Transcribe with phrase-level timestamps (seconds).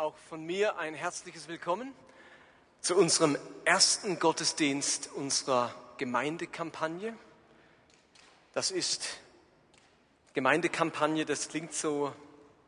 [0.00, 1.92] Auch von mir ein herzliches Willkommen
[2.80, 7.12] zu unserem ersten Gottesdienst unserer Gemeindekampagne.
[8.54, 9.18] Das ist
[10.32, 12.14] Gemeindekampagne, das klingt so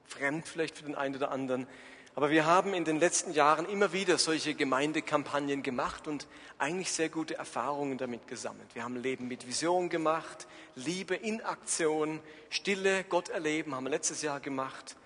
[0.05, 1.67] fremd vielleicht für den einen oder anderen,
[2.15, 6.27] aber wir haben in den letzten Jahren immer wieder solche Gemeindekampagnen gemacht und
[6.59, 8.75] eigentlich sehr gute Erfahrungen damit gesammelt.
[8.75, 12.21] Wir haben Leben mit Vision gemacht, Liebe in Aktion,
[12.51, 14.97] Stille, Gott erleben, haben wir letztes Jahr gemacht.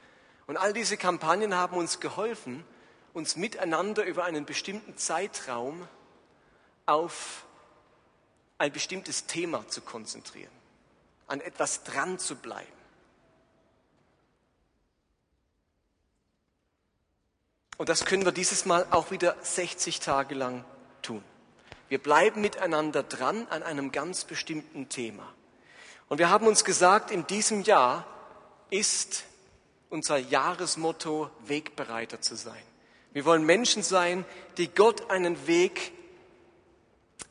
[0.46, 2.64] Und all diese Kampagnen haben uns geholfen,
[3.12, 5.88] uns miteinander über einen bestimmten Zeitraum
[6.86, 7.44] auf
[8.58, 10.52] ein bestimmtes Thema zu konzentrieren,
[11.26, 12.72] an etwas dran zu bleiben.
[17.76, 20.64] Und das können wir dieses Mal auch wieder 60 Tage lang
[21.02, 21.22] tun.
[21.88, 25.26] Wir bleiben miteinander dran an einem ganz bestimmten Thema.
[26.08, 28.06] Und wir haben uns gesagt, in diesem Jahr
[28.70, 29.24] ist
[29.96, 32.62] unser Jahresmotto, Wegbereiter zu sein.
[33.14, 34.26] Wir wollen Menschen sein,
[34.58, 35.90] die Gott einen Weg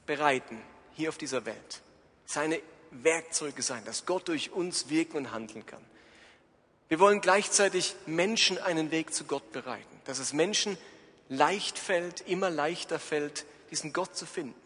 [0.07, 0.59] bereiten,
[0.95, 1.81] hier auf dieser Welt.
[2.25, 5.83] Seine Werkzeuge sein, dass Gott durch uns wirken und handeln kann.
[6.89, 10.75] Wir wollen gleichzeitig Menschen einen Weg zu Gott bereiten, dass es Menschen
[11.29, 14.64] leicht fällt, immer leichter fällt, diesen Gott zu finden.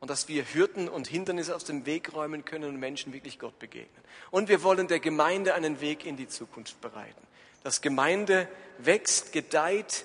[0.00, 3.58] Und dass wir Hürden und Hindernisse aus dem Weg räumen können und Menschen wirklich Gott
[3.58, 4.04] begegnen.
[4.30, 7.26] Und wir wollen der Gemeinde einen Weg in die Zukunft bereiten.
[7.62, 10.04] Dass Gemeinde wächst, gedeiht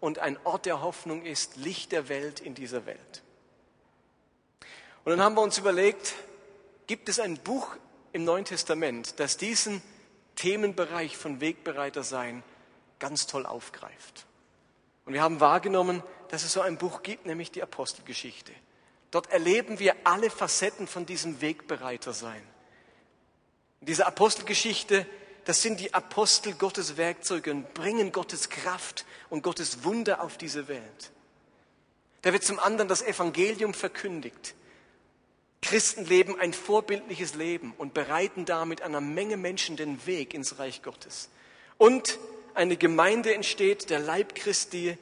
[0.00, 3.22] und ein Ort der Hoffnung ist, Licht der Welt in dieser Welt.
[5.04, 6.14] Und dann haben wir uns überlegt,
[6.86, 7.76] gibt es ein Buch
[8.12, 9.82] im Neuen Testament, das diesen
[10.36, 12.42] Themenbereich von Wegbereiter sein
[12.98, 14.26] ganz toll aufgreift.
[15.04, 18.52] Und wir haben wahrgenommen, dass es so ein Buch gibt, nämlich die Apostelgeschichte.
[19.12, 22.42] Dort erleben wir alle Facetten von diesem Wegbereiter sein.
[23.80, 25.06] In dieser Apostelgeschichte,
[25.44, 30.66] das sind die Apostel Gottes Werkzeuge und bringen Gottes Kraft und Gottes Wunder auf diese
[30.66, 31.12] Welt.
[32.22, 34.54] Da wird zum anderen das Evangelium verkündigt.
[35.60, 40.82] Christen leben ein vorbildliches Leben und bereiten damit einer Menge Menschen den Weg ins Reich
[40.82, 41.28] Gottes.
[41.76, 42.18] Und
[42.54, 44.96] eine Gemeinde entsteht, der Leib Christi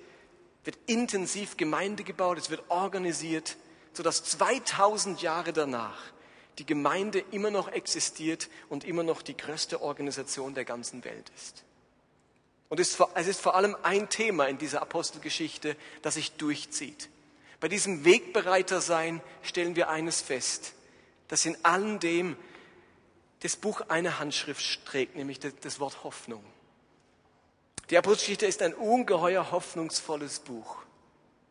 [0.65, 3.57] wird intensiv Gemeinde gebaut, es wird organisiert,
[3.93, 5.99] sodass 2000 Jahre danach
[6.59, 11.65] die Gemeinde immer noch existiert und immer noch die größte Organisation der ganzen Welt ist.
[12.69, 17.09] Und es ist vor allem ein Thema in dieser Apostelgeschichte, das sich durchzieht.
[17.59, 20.75] Bei diesem Wegbereiter sein stellen wir eines fest,
[21.29, 22.37] dass in allem dem
[23.41, 26.45] das Buch eine Handschrift trägt, nämlich das Wort Hoffnung.
[27.89, 30.77] Die Apostelgeschichte ist ein ungeheuer hoffnungsvolles Buch.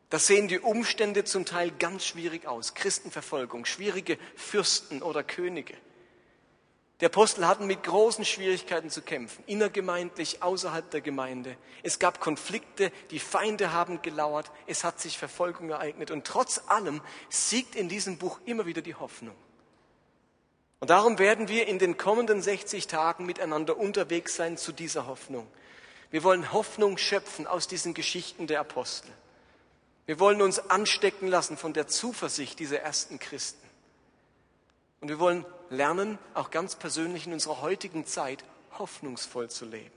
[0.10, 2.74] Da sehen die Umstände zum Teil ganz schwierig aus.
[2.74, 5.76] Christenverfolgung, schwierige Fürsten oder Könige.
[7.00, 11.56] Die Apostel hatten mit großen Schwierigkeiten zu kämpfen, innergemeindlich, außerhalb der Gemeinde.
[11.82, 17.02] Es gab Konflikte, die Feinde haben gelauert, es hat sich Verfolgung ereignet und trotz allem
[17.30, 19.36] siegt in diesem Buch immer wieder die Hoffnung.
[20.82, 25.48] Und darum werden wir in den kommenden 60 Tagen miteinander unterwegs sein zu dieser Hoffnung.
[26.12, 29.12] Wir wollen Hoffnung schöpfen aus diesen Geschichten der Apostel.
[30.10, 33.70] Wir wollen uns anstecken lassen von der Zuversicht dieser ersten Christen.
[35.02, 38.44] Und wir wollen lernen, auch ganz persönlich in unserer heutigen Zeit
[38.80, 39.94] hoffnungsvoll zu leben.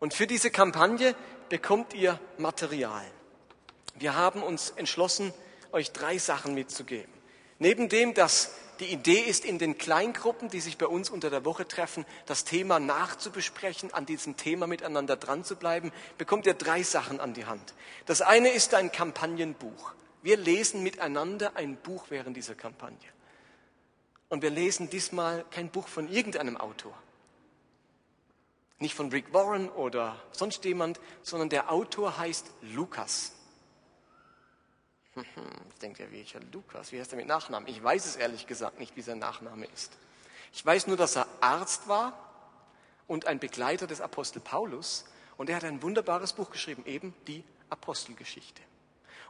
[0.00, 1.14] Und für diese Kampagne
[1.48, 3.06] bekommt ihr Material.
[3.94, 5.32] Wir haben uns entschlossen,
[5.72, 7.10] euch drei Sachen mitzugeben.
[7.58, 11.44] Neben dem, dass die Idee ist, in den Kleingruppen, die sich bei uns unter der
[11.44, 16.82] Woche treffen, das Thema nachzubesprechen, an diesem Thema miteinander dran zu bleiben, bekommt ihr drei
[16.82, 17.74] Sachen an die Hand.
[18.06, 19.92] Das eine ist ein Kampagnenbuch.
[20.22, 23.08] Wir lesen miteinander ein Buch während dieser Kampagne.
[24.28, 26.94] Und wir lesen diesmal kein Buch von irgendeinem Autor.
[28.78, 33.32] Nicht von Rick Warren oder sonst jemand, sondern der Autor heißt Lukas.
[35.16, 37.68] Jetzt denkt ihr, wie ich Lukas, wie heißt er mit Nachnamen?
[37.68, 39.92] Ich weiß es ehrlich gesagt nicht, wie sein Nachname ist.
[40.52, 42.16] Ich weiß nur, dass er Arzt war
[43.06, 45.04] und ein Begleiter des Apostel Paulus
[45.36, 48.62] und er hat ein wunderbares Buch geschrieben, eben die Apostelgeschichte.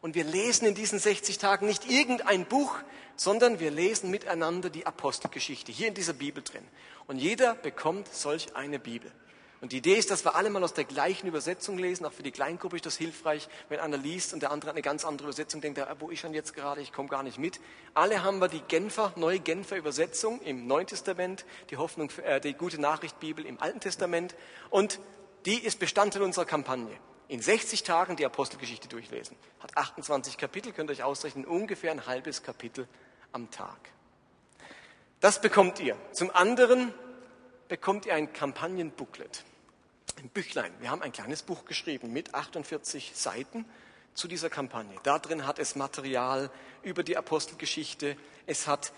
[0.03, 2.77] Und wir lesen in diesen 60 Tagen nicht irgendein Buch,
[3.17, 6.67] sondern wir lesen miteinander die Apostelgeschichte hier in dieser Bibel drin.
[7.07, 9.13] Und jeder bekommt solch eine Bibel.
[9.61, 12.07] Und die Idee ist, dass wir alle mal aus der gleichen Übersetzung lesen.
[12.07, 14.83] Auch für die Kleingruppe ist das hilfreich, wenn einer liest und der andere hat eine
[14.83, 16.81] ganz andere Übersetzung, denkt er, wo ist er jetzt gerade?
[16.81, 17.61] Ich komme gar nicht mit.
[17.93, 22.55] Alle haben wir die Genfer, neue Genfer Übersetzung im Neuen Testament, die Hoffnung, äh, die
[22.55, 24.35] gute Nachricht Bibel im Alten Testament.
[24.71, 24.99] Und
[25.45, 26.97] die ist Bestandteil unserer Kampagne
[27.29, 29.37] in 60 Tagen die Apostelgeschichte durchlesen.
[29.61, 32.89] Hat 28 Kapitel, könnt ihr euch ausrechnen, ungefähr ein halbes Kapitel
[33.31, 33.79] am Tag.
[35.21, 35.97] Das bekommt ihr.
[36.13, 36.93] Zum anderen
[37.69, 39.45] bekommt ihr ein Kampagnenbooklet.
[40.19, 40.73] Ein Büchlein.
[40.81, 43.65] Wir haben ein kleines Buch geschrieben mit 48 Seiten
[44.15, 44.97] zu dieser Kampagne.
[45.03, 46.51] Da drin hat es Material
[46.83, 48.17] über die Apostelgeschichte.
[48.47, 48.93] Es hat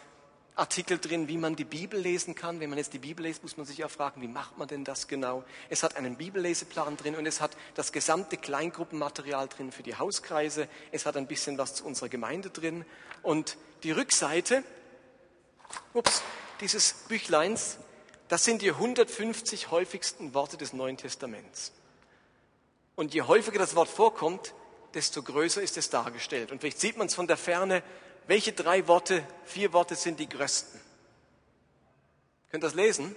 [0.55, 2.61] Artikel drin, wie man die Bibel lesen kann.
[2.61, 4.85] Wenn man jetzt die Bibel liest, muss man sich auch fragen, wie macht man denn
[4.85, 5.45] das genau?
[5.71, 10.69] Es hat einen Bibelleseplan drin und es hat das gesamte Kleingruppenmaterial drin für die Hauskreise.
[10.91, 12.85] Es hat ein bisschen was zu unserer Gemeinde drin.
[13.23, 14.63] Und die Rückseite
[15.95, 16.23] ups,
[16.61, 17.79] dieses Büchleins,
[18.33, 21.71] das sind die 150 häufigsten Worte des Neuen Testaments.
[22.97, 24.55] Und je häufiger das Wort vorkommt,
[24.95, 26.51] desto größer ist es dargestellt.
[26.51, 27.83] Und vielleicht sieht man es von der Ferne,
[28.27, 30.81] welche drei Worte, vier Worte sind die größten?
[32.51, 33.15] Könnt ihr das lesen?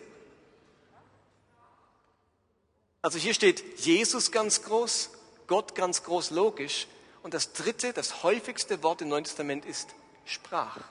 [3.01, 5.11] Also hier steht Jesus ganz groß,
[5.47, 6.87] Gott ganz groß, logisch.
[7.23, 9.87] Und das dritte, das häufigste Wort im Neuen Testament ist
[10.25, 10.81] Sprach.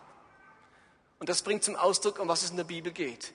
[1.19, 3.35] Und das bringt zum Ausdruck, um was es in der Bibel geht.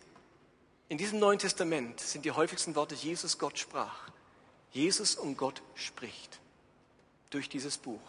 [0.90, 4.10] In diesem Neuen Testament sind die häufigsten Worte Jesus, Gott sprach.
[4.72, 6.40] Jesus und Gott spricht
[7.30, 8.02] durch dieses Buch.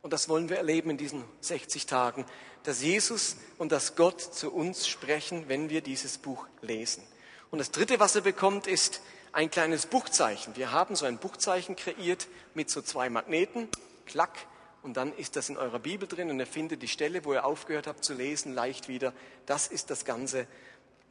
[0.00, 2.24] Und das wollen wir erleben in diesen 60 Tagen,
[2.62, 7.02] dass Jesus und dass Gott zu uns sprechen, wenn wir dieses Buch lesen.
[7.50, 9.00] Und das Dritte, was er bekommt, ist
[9.32, 10.54] ein kleines Buchzeichen.
[10.54, 13.66] Wir haben so ein Buchzeichen kreiert mit so zwei Magneten,
[14.06, 14.46] klack,
[14.82, 17.44] und dann ist das in eurer Bibel drin und ihr findet die Stelle, wo ihr
[17.44, 19.12] aufgehört habt zu lesen, leicht wieder.
[19.46, 20.48] Das ist das ganze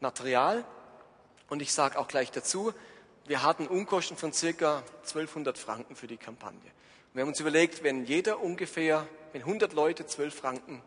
[0.02, 0.66] Material.
[1.50, 2.74] Und ich sage auch gleich dazu,
[3.28, 6.60] wir hatten Unkosten von circa 1200 Franken für die Kampagne.
[7.14, 10.82] Wir haben uns überlegt, wenn jeder ungefähr, wenn 100 Leute 12 Franken,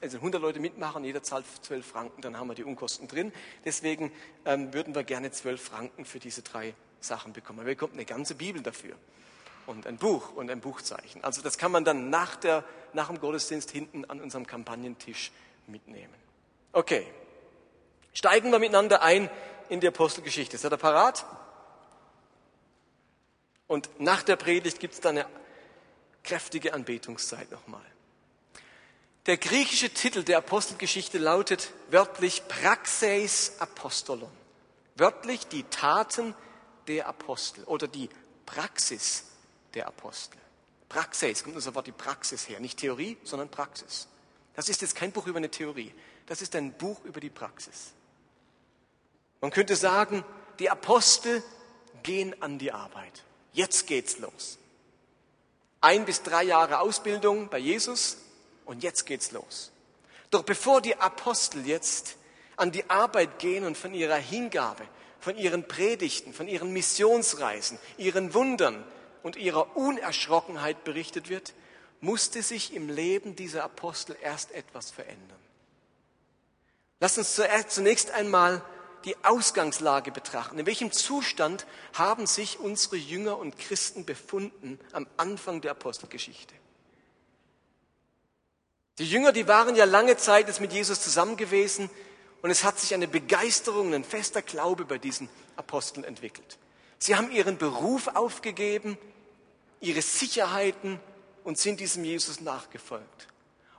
[0.00, 3.32] also 100 Leute mitmachen, jeder zahlt 12 Franken, dann haben wir die Unkosten drin.
[3.64, 4.12] Deswegen
[4.44, 7.60] ähm, würden wir gerne 12 Franken für diese drei Sachen bekommen.
[7.60, 8.94] Wir bekommen eine ganze Bibel dafür
[9.66, 11.24] und ein Buch und ein Buchzeichen.
[11.24, 15.32] Also das kann man dann nach, der, nach dem Gottesdienst hinten an unserem Kampagnentisch
[15.66, 16.14] mitnehmen.
[16.72, 17.06] Okay,
[18.12, 19.30] steigen wir miteinander ein
[19.68, 20.56] in die Apostelgeschichte.
[20.56, 21.24] Ist er da parat?
[23.66, 25.28] Und nach der Predigt gibt es dann eine
[26.24, 27.84] kräftige Anbetungszeit nochmal.
[29.26, 34.30] Der griechische Titel der Apostelgeschichte lautet wörtlich Praxeis Apostolon.
[34.96, 36.34] Wörtlich die Taten
[36.88, 38.08] der Apostel oder die
[38.44, 39.24] Praxis
[39.74, 40.38] der Apostel.
[40.88, 42.58] Praxis, kommt das Wort die Praxis her.
[42.58, 44.08] Nicht Theorie, sondern Praxis.
[44.56, 45.94] Das ist jetzt kein Buch über eine Theorie.
[46.26, 47.92] Das ist ein Buch über die Praxis.
[49.40, 50.24] Man könnte sagen,
[50.58, 51.42] die Apostel
[52.02, 53.24] gehen an die Arbeit.
[53.52, 54.58] Jetzt geht's los.
[55.80, 58.18] Ein bis drei Jahre Ausbildung bei Jesus
[58.66, 59.72] und jetzt geht's los.
[60.30, 62.16] Doch bevor die Apostel jetzt
[62.56, 64.84] an die Arbeit gehen und von ihrer Hingabe,
[65.18, 68.84] von ihren Predigten, von ihren Missionsreisen, ihren Wundern
[69.22, 71.54] und ihrer Unerschrockenheit berichtet wird,
[72.00, 75.38] musste sich im Leben dieser Apostel erst etwas verändern.
[77.00, 78.62] Lass uns zunächst einmal
[79.04, 80.58] die Ausgangslage betrachten.
[80.58, 86.54] In welchem Zustand haben sich unsere Jünger und Christen befunden am Anfang der Apostelgeschichte?
[88.98, 91.88] Die Jünger, die waren ja lange Zeit jetzt mit Jesus zusammen gewesen
[92.42, 96.58] und es hat sich eine Begeisterung, ein fester Glaube bei diesen Aposteln entwickelt.
[96.98, 98.98] Sie haben ihren Beruf aufgegeben,
[99.80, 101.00] ihre Sicherheiten
[101.44, 103.28] und sind diesem Jesus nachgefolgt.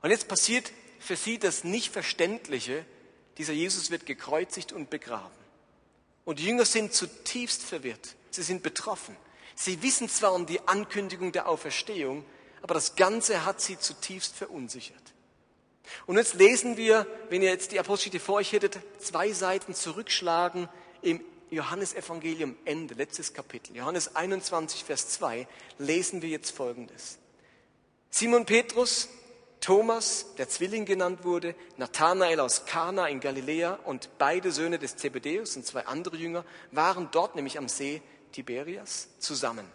[0.01, 2.85] Und jetzt passiert für sie das Nicht-Verständliche,
[3.37, 5.41] dieser Jesus wird gekreuzigt und begraben.
[6.25, 8.15] Und die Jünger sind zutiefst verwirrt.
[8.29, 9.15] Sie sind betroffen.
[9.55, 12.25] Sie wissen zwar um die Ankündigung der Auferstehung,
[12.61, 15.01] aber das Ganze hat sie zutiefst verunsichert.
[16.05, 20.69] Und jetzt lesen wir, wenn ihr jetzt die Apostelgeschichte vor euch hättet, zwei Seiten zurückschlagen
[21.01, 23.75] im Johannesevangelium Ende, letztes Kapitel.
[23.75, 25.47] Johannes 21, Vers 2,
[25.79, 27.17] lesen wir jetzt Folgendes.
[28.09, 29.09] Simon Petrus,
[29.61, 35.55] Thomas, der Zwilling genannt wurde, Nathanael aus Kana in Galiläa und beide Söhne des Zebedeus
[35.55, 38.01] und zwei andere Jünger waren dort, nämlich am See
[38.31, 39.65] Tiberias, zusammen.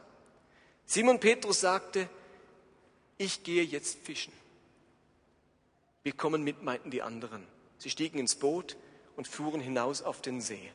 [0.86, 2.08] Simon Petrus sagte,
[3.16, 4.32] ich gehe jetzt fischen.
[6.02, 7.46] Wir kommen mit, meinten die anderen.
[7.78, 8.76] Sie stiegen ins Boot
[9.16, 10.72] und fuhren hinaus auf den See.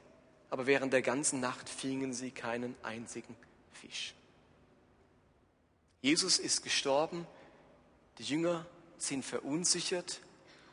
[0.50, 3.36] Aber während der ganzen Nacht fingen sie keinen einzigen
[3.74, 4.14] Fisch.
[6.02, 7.28] Jesus ist gestorben,
[8.18, 8.66] die Jünger
[9.02, 10.20] sind verunsichert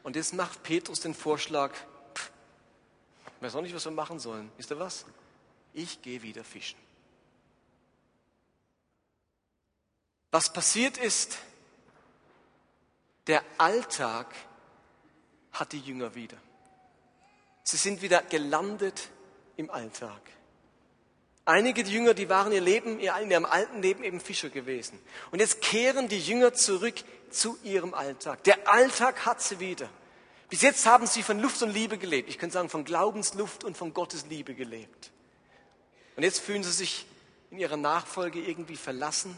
[0.02, 1.72] und jetzt macht Petrus den Vorschlag,
[3.36, 4.50] ich weiß auch nicht, was wir machen sollen.
[4.56, 5.04] Wisst ihr was?
[5.72, 6.78] Ich gehe wieder fischen.
[10.30, 11.38] Was passiert ist,
[13.28, 14.34] der Alltag
[15.52, 16.36] hat die Jünger wieder.
[17.62, 19.08] Sie sind wieder gelandet
[19.56, 20.20] im Alltag.
[21.44, 24.98] Einige Jünger, die waren ihr Leben, in ihrem alten Leben eben Fischer gewesen.
[25.30, 26.96] Und jetzt kehren die Jünger zurück
[27.30, 28.44] zu ihrem Alltag.
[28.44, 29.88] Der Alltag hat sie wieder.
[30.48, 32.30] Bis jetzt haben sie von Luft und Liebe gelebt.
[32.30, 35.10] Ich könnte sagen, von Glaubensluft und von Gottes Liebe gelebt.
[36.16, 37.06] Und jetzt fühlen sie sich
[37.50, 39.36] in ihrer Nachfolge irgendwie verlassen,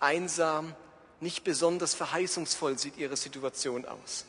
[0.00, 0.74] einsam,
[1.20, 4.26] nicht besonders verheißungsvoll sieht ihre Situation aus.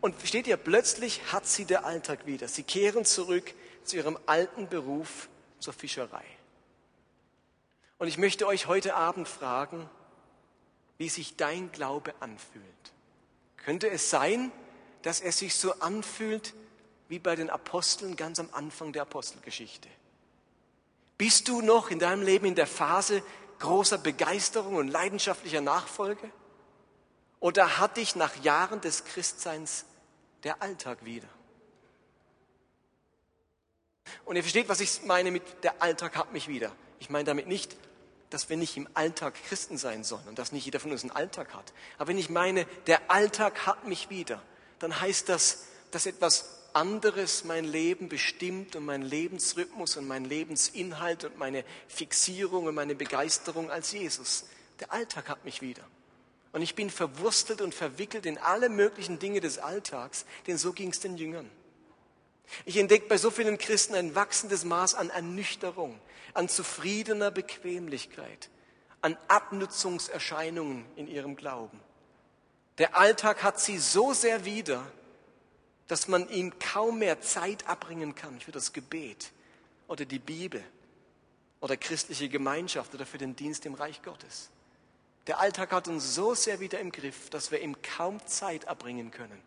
[0.00, 2.46] Und steht ihr, plötzlich hat sie der Alltag wieder.
[2.48, 3.52] Sie kehren zurück
[3.84, 5.28] zu ihrem alten Beruf
[5.58, 6.24] zur Fischerei.
[7.98, 9.90] Und ich möchte euch heute Abend fragen,
[10.98, 12.64] wie sich dein Glaube anfühlt.
[13.56, 14.52] Könnte es sein,
[15.02, 16.54] dass er sich so anfühlt
[17.08, 19.88] wie bei den Aposteln ganz am Anfang der Apostelgeschichte?
[21.16, 23.22] Bist du noch in deinem Leben in der Phase
[23.58, 26.30] großer Begeisterung und leidenschaftlicher Nachfolge?
[27.40, 29.84] Oder hat dich nach Jahren des Christseins
[30.42, 31.28] der Alltag wieder?
[34.24, 36.72] Und ihr versteht, was ich meine mit der Alltag hat mich wieder.
[36.98, 37.76] Ich meine damit nicht,
[38.30, 41.12] dass wir nicht im Alltag Christen sein sollen und dass nicht jeder von uns einen
[41.12, 41.72] Alltag hat.
[41.96, 44.42] Aber wenn ich meine, der Alltag hat mich wieder,
[44.78, 51.24] dann heißt das, dass etwas anderes mein Leben bestimmt und mein Lebensrhythmus und mein Lebensinhalt
[51.24, 54.44] und meine Fixierung und meine Begeisterung als Jesus.
[54.80, 55.82] Der Alltag hat mich wieder.
[56.52, 60.90] Und ich bin verwurstelt und verwickelt in alle möglichen Dinge des Alltags, denn so ging
[60.90, 61.50] es den Jüngern.
[62.64, 65.98] Ich entdecke bei so vielen Christen ein wachsendes Maß an Ernüchterung,
[66.34, 68.48] an zufriedener Bequemlichkeit,
[69.00, 71.80] an Abnutzungserscheinungen in ihrem Glauben.
[72.78, 74.84] Der Alltag hat sie so sehr wieder,
[75.88, 79.32] dass man ihm kaum mehr Zeit abbringen kann für das Gebet
[79.88, 80.62] oder die Bibel
[81.60, 84.50] oder christliche Gemeinschaft oder für den Dienst im Reich Gottes.
[85.26, 89.10] Der Alltag hat uns so sehr wieder im Griff, dass wir ihm kaum Zeit abbringen
[89.10, 89.42] können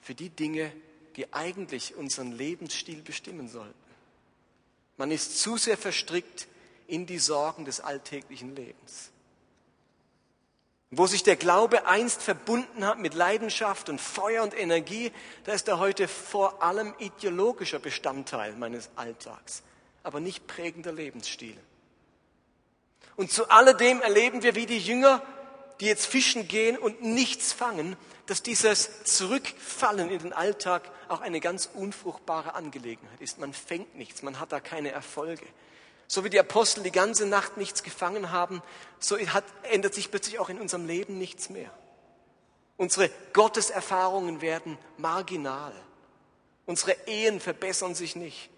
[0.00, 0.72] für die Dinge,
[1.16, 3.74] die eigentlich unseren Lebensstil bestimmen sollten.
[4.96, 6.46] Man ist zu sehr verstrickt
[6.86, 9.10] in die Sorgen des alltäglichen Lebens.
[10.90, 15.12] Wo sich der Glaube einst verbunden hat mit Leidenschaft und Feuer und Energie,
[15.44, 19.62] da ist er heute vor allem ideologischer Bestandteil meines Alltags,
[20.02, 21.56] aber nicht prägender Lebensstil.
[23.14, 25.22] Und zu alledem erleben wir wie die Jünger,
[25.78, 27.96] die jetzt fischen gehen und nichts fangen,
[28.30, 33.40] dass dieses Zurückfallen in den Alltag auch eine ganz unfruchtbare Angelegenheit ist.
[33.40, 35.44] Man fängt nichts, man hat da keine Erfolge.
[36.06, 38.62] So wie die Apostel die ganze Nacht nichts gefangen haben,
[39.00, 41.72] so hat, ändert sich plötzlich auch in unserem Leben nichts mehr.
[42.76, 45.74] Unsere Gotteserfahrungen werden marginal.
[46.66, 48.48] Unsere Ehen verbessern sich nicht.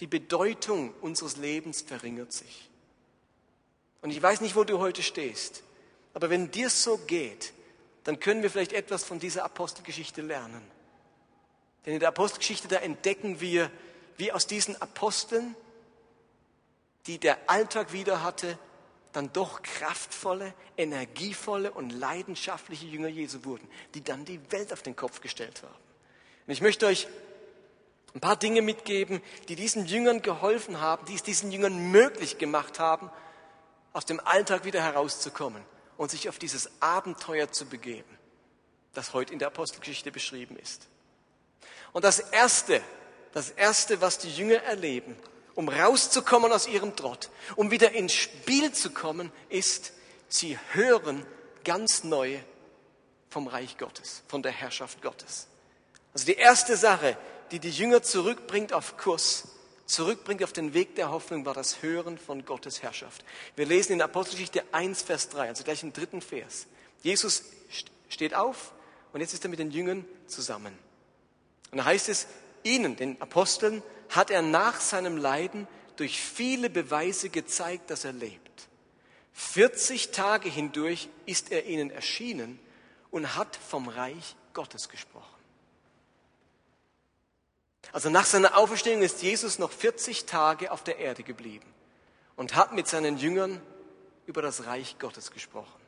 [0.00, 2.70] Die Bedeutung unseres Lebens verringert sich.
[4.00, 5.64] Und ich weiß nicht, wo du heute stehst,
[6.14, 7.52] aber wenn dir so geht,
[8.04, 10.62] dann können wir vielleicht etwas von dieser Apostelgeschichte lernen.
[11.84, 13.70] Denn in der Apostelgeschichte, da entdecken wir,
[14.16, 15.54] wie aus diesen Aposteln
[17.06, 18.58] die der Alltag wieder hatte,
[19.12, 24.94] dann doch kraftvolle, energievolle und leidenschaftliche Jünger Jesu wurden, die dann die Welt auf den
[24.94, 25.74] Kopf gestellt haben.
[26.46, 27.08] Und ich möchte euch
[28.14, 32.78] ein paar Dinge mitgeben, die diesen Jüngern geholfen haben, die es diesen Jüngern möglich gemacht
[32.78, 33.10] haben,
[33.92, 35.64] aus dem Alltag wieder herauszukommen
[36.00, 38.08] und sich auf dieses Abenteuer zu begeben,
[38.94, 40.86] das heute in der Apostelgeschichte beschrieben ist.
[41.92, 42.80] Und das Erste,
[43.34, 45.14] das Erste, was die Jünger erleben,
[45.54, 49.92] um rauszukommen aus ihrem Trott, um wieder ins Spiel zu kommen, ist,
[50.26, 51.26] sie hören
[51.64, 52.38] ganz neu
[53.28, 55.48] vom Reich Gottes, von der Herrschaft Gottes.
[56.14, 57.18] Also die erste Sache,
[57.50, 59.48] die die Jünger zurückbringt auf Kurs,
[59.90, 63.24] zurückbringt auf den Weg der Hoffnung, war das Hören von Gottes Herrschaft.
[63.56, 66.66] Wir lesen in Apostelgeschichte 1, Vers 3, also gleich im dritten Vers.
[67.02, 67.44] Jesus
[68.08, 68.72] steht auf
[69.12, 70.76] und jetzt ist er mit den Jüngern zusammen.
[71.70, 72.26] Und da heißt es,
[72.62, 75.66] ihnen, den Aposteln, hat er nach seinem Leiden
[75.96, 78.68] durch viele Beweise gezeigt, dass er lebt.
[79.32, 82.58] 40 Tage hindurch ist er ihnen erschienen
[83.10, 85.39] und hat vom Reich Gottes gesprochen.
[87.92, 91.66] Also nach seiner Auferstehung ist Jesus noch 40 Tage auf der Erde geblieben
[92.36, 93.60] und hat mit seinen Jüngern
[94.26, 95.80] über das Reich Gottes gesprochen.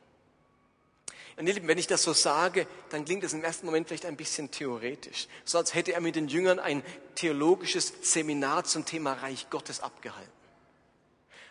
[1.35, 4.05] Und ihr Lieben, wenn ich das so sage, dann klingt das im ersten Moment vielleicht
[4.05, 5.27] ein bisschen theoretisch.
[5.45, 6.83] So als hätte er mit den Jüngern ein
[7.15, 10.31] theologisches Seminar zum Thema Reich Gottes abgehalten.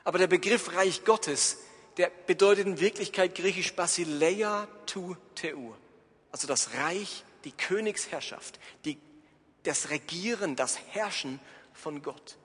[0.04, 1.58] Aber der Begriff Reich Gottes,
[1.96, 5.72] der bedeutet in Wirklichkeit griechisch Basileia tu Teu.
[6.30, 8.98] Also das Reich, die Königsherrschaft, die,
[9.64, 11.40] das Regieren, das Herrschen
[11.72, 12.36] von Gott.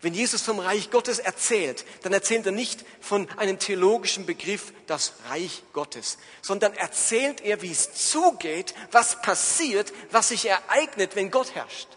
[0.00, 5.14] Wenn Jesus vom Reich Gottes erzählt, dann erzählt er nicht von einem theologischen Begriff, das
[5.28, 11.54] Reich Gottes, sondern erzählt er, wie es zugeht, was passiert, was sich ereignet, wenn Gott
[11.54, 11.88] herrscht.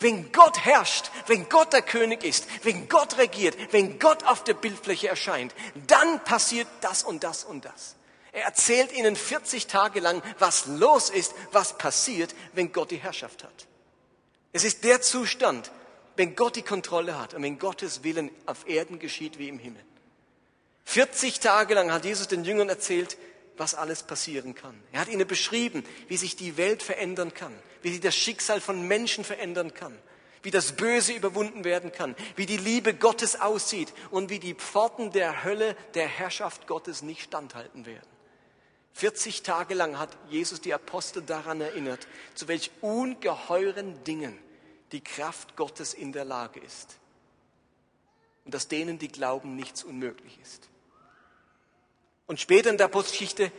[0.00, 4.54] Wenn Gott herrscht, wenn Gott der König ist, wenn Gott regiert, wenn Gott auf der
[4.54, 5.54] Bildfläche erscheint,
[5.86, 7.96] dann passiert das und das und das.
[8.32, 13.42] Er erzählt ihnen 40 Tage lang, was los ist, was passiert, wenn Gott die Herrschaft
[13.42, 13.66] hat.
[14.58, 15.70] Es ist der Zustand,
[16.16, 19.84] wenn Gott die Kontrolle hat und wenn Gottes Willen auf Erden geschieht wie im Himmel.
[20.84, 23.18] 40 Tage lang hat Jesus den Jüngern erzählt,
[23.56, 24.74] was alles passieren kann.
[24.90, 28.82] Er hat ihnen beschrieben, wie sich die Welt verändern kann, wie sich das Schicksal von
[28.82, 29.96] Menschen verändern kann,
[30.42, 35.12] wie das Böse überwunden werden kann, wie die Liebe Gottes aussieht und wie die Pforten
[35.12, 38.08] der Hölle der Herrschaft Gottes nicht standhalten werden.
[38.94, 44.36] 40 Tage lang hat Jesus die Apostel daran erinnert, zu welch ungeheuren Dingen
[44.92, 46.98] die Kraft Gottes in der Lage ist.
[48.44, 50.68] Und dass denen, die glauben, nichts unmöglich ist.
[52.26, 53.52] Und später in der Apostelgeschichte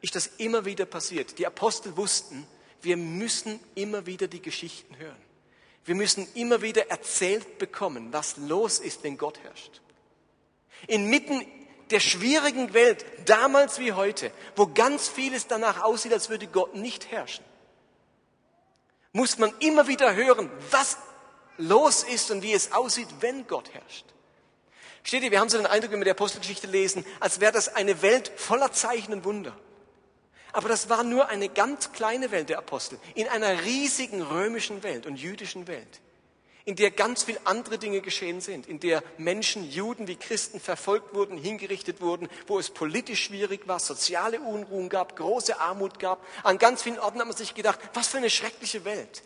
[0.00, 1.38] ist das immer wieder passiert.
[1.38, 2.46] Die Apostel wussten,
[2.82, 5.16] wir müssen immer wieder die Geschichten hören.
[5.84, 9.80] Wir müssen immer wieder erzählt bekommen, was los ist, wenn Gott herrscht.
[10.86, 11.44] Inmitten
[11.90, 17.10] der schwierigen Welt, damals wie heute, wo ganz vieles danach aussieht, als würde Gott nicht
[17.10, 17.44] herrschen,
[19.12, 20.96] muss man immer wieder hören, was
[21.58, 24.06] los ist und wie es aussieht, wenn Gott herrscht.
[25.04, 27.74] Steht ihr, wir haben so den Eindruck, wenn wir die Apostelgeschichte lesen, als wäre das
[27.74, 29.56] eine Welt voller Zeichen und Wunder.
[30.52, 35.06] Aber das war nur eine ganz kleine Welt der Apostel in einer riesigen römischen Welt
[35.06, 36.00] und jüdischen Welt
[36.64, 41.14] in der ganz viel andere Dinge geschehen sind, in der Menschen, Juden wie Christen verfolgt
[41.14, 46.24] wurden, hingerichtet wurden, wo es politisch schwierig war, soziale Unruhen gab, große Armut gab.
[46.44, 49.22] An ganz vielen Orten hat man sich gedacht, was für eine schreckliche Welt.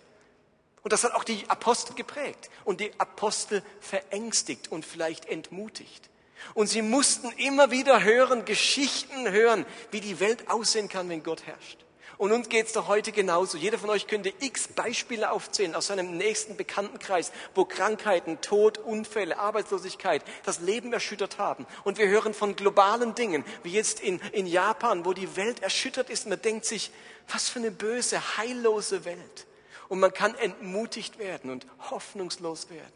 [0.83, 6.09] Und das hat auch die Apostel geprägt und die Apostel verängstigt und vielleicht entmutigt.
[6.55, 11.45] Und sie mussten immer wieder hören, Geschichten hören, wie die Welt aussehen kann, wenn Gott
[11.47, 11.86] herrscht.
[12.19, 13.59] Und uns geht's doch heute genauso.
[13.59, 19.39] Jeder von euch könnte x Beispiele aufzählen aus seinem nächsten Bekanntenkreis, wo Krankheiten, Tod, Unfälle,
[19.39, 21.67] Arbeitslosigkeit das Leben erschüttert haben.
[21.85, 26.09] Und wir hören von globalen Dingen, wie jetzt in, in Japan, wo die Welt erschüttert
[26.09, 26.27] ist.
[26.27, 26.91] Man denkt sich,
[27.29, 29.47] was für eine böse, heillose Welt.
[29.89, 32.93] Und man kann entmutigt werden und hoffnungslos werden.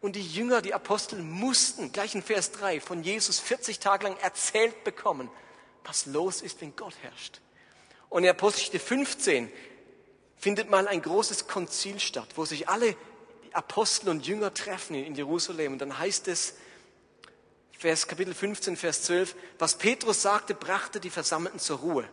[0.00, 4.16] Und die Jünger, die Apostel mussten, gleich in Vers 3, von Jesus 40 Tage lang
[4.18, 5.30] erzählt bekommen,
[5.84, 7.40] was los ist, wenn Gott herrscht.
[8.10, 9.50] Und in Apostelgeschichte 15
[10.36, 12.96] findet mal ein großes Konzil statt, wo sich alle
[13.52, 15.74] Apostel und Jünger treffen in Jerusalem.
[15.74, 16.54] Und dann heißt es,
[17.78, 22.08] Vers, Kapitel 15, Vers 12, was Petrus sagte, brachte die Versammelten zur Ruhe.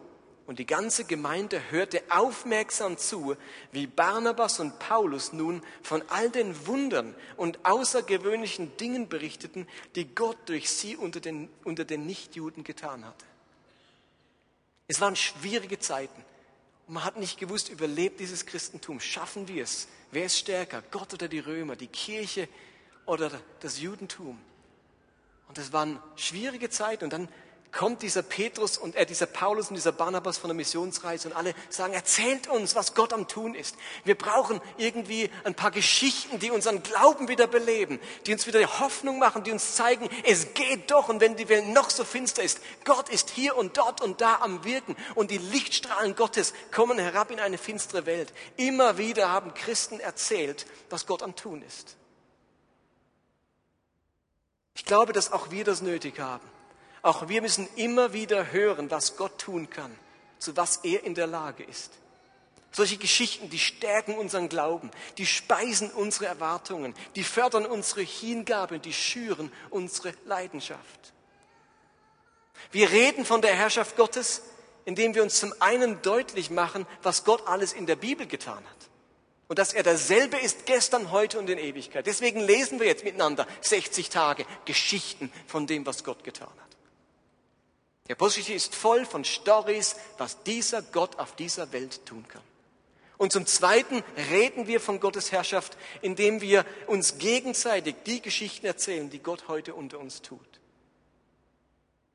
[0.46, 3.36] Und die ganze Gemeinde hörte aufmerksam zu,
[3.74, 10.38] wie Barnabas und Paulus nun von all den Wundern und außergewöhnlichen Dingen berichteten, die Gott
[10.46, 13.26] durch sie unter den, unter den Nichtjuden getan hatte.
[14.88, 16.24] Es waren schwierige Zeiten.
[16.88, 19.00] Und man hat nicht gewusst, überlebt dieses Christentum?
[19.00, 19.88] Schaffen wir es?
[20.12, 20.82] Wer ist stärker?
[20.92, 21.76] Gott oder die Römer?
[21.76, 22.48] Die Kirche
[23.06, 24.40] oder das Judentum?
[25.50, 27.06] Und es waren schwierige Zeiten.
[27.06, 27.28] Und dann
[27.72, 31.54] kommt dieser Petrus und äh, dieser Paulus und dieser Barnabas von der Missionsreise und alle
[31.70, 33.76] sagen, erzählt uns, was Gott am tun ist.
[34.04, 39.20] Wir brauchen irgendwie ein paar Geschichten, die unseren Glauben wieder beleben, die uns wieder Hoffnung
[39.20, 42.60] machen, die uns zeigen, es geht doch und wenn die Welt noch so finster ist,
[42.86, 47.32] Gott ist hier und dort und da am Wirken und die Lichtstrahlen Gottes kommen herab
[47.32, 48.34] in eine finstere Welt.
[48.56, 51.96] Immer wieder haben Christen erzählt, was Gott am tun ist.
[54.74, 56.48] Ich glaube, dass auch wir das nötig haben
[57.02, 59.96] auch wir müssen immer wieder hören, was Gott tun kann,
[60.40, 61.92] zu was er in der Lage ist.
[62.72, 68.94] Solche Geschichten, die stärken unseren Glauben, die speisen unsere Erwartungen, die fördern unsere Hingabe, die
[68.94, 71.14] schüren unsere Leidenschaft.
[72.72, 74.42] Wir reden von der Herrschaft Gottes,
[74.86, 78.90] indem wir uns zum einen deutlich machen, was Gott alles in der Bibel getan hat.
[79.48, 82.06] Und dass er derselbe ist gestern, heute und in Ewigkeit.
[82.06, 86.67] Deswegen lesen wir jetzt miteinander 60 Tage Geschichten von dem, was Gott getan hat.
[88.08, 92.42] Die Apostelgeschichte ist voll von Stories, was dieser Gott auf dieser Welt tun kann.
[93.18, 99.10] Und zum Zweiten reden wir von Gottes Herrschaft, indem wir uns gegenseitig die Geschichten erzählen,
[99.10, 100.40] die Gott heute unter uns tut.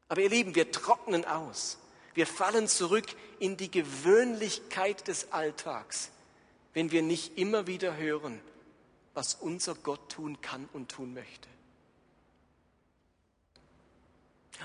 [0.09, 1.79] Aber ihr Lieben, wir trocknen aus.
[2.15, 3.07] Wir fallen zurück
[3.39, 6.11] in die Gewöhnlichkeit des Alltags,
[6.75, 8.41] wenn wir nicht immer wieder hören,
[9.15, 11.49] was unser Gott tun kann und tun möchte.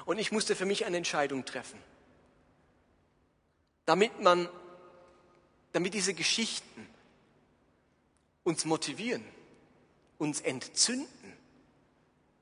[0.05, 1.79] Und ich musste für mich eine Entscheidung treffen.
[3.85, 4.49] Damit man,
[5.71, 6.87] damit diese Geschichten
[8.43, 9.23] uns motivieren,
[10.17, 11.33] uns entzünden,